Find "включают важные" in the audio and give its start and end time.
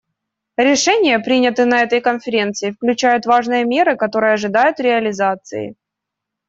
2.71-3.65